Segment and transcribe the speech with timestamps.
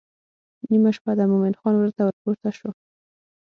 [0.69, 2.69] نیمه شپه ده مومن خان ورته ورپورته شو.